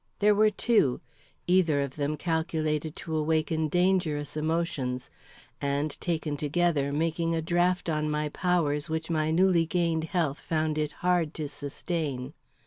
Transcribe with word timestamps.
There 0.17 0.33
were 0.33 0.49
two, 0.49 0.99
either 1.45 1.79
of 1.79 1.95
them 1.95 2.17
calculated 2.17 2.95
to 2.95 3.15
awaken 3.15 3.67
dangerous 3.67 4.35
emotions; 4.35 5.11
and, 5.61 5.91
taken 6.01 6.37
together, 6.37 6.91
making 6.91 7.35
a 7.35 7.41
draft 7.43 7.87
on 7.87 8.09
my 8.09 8.29
powers 8.29 8.89
which 8.89 9.11
my 9.11 9.29
newly 9.29 9.67
gained 9.67 10.05
health 10.05 10.39
found 10.39 10.79
it 10.79 10.91
hard 11.05 11.35
to 11.35 11.47
sustain. 11.47 12.33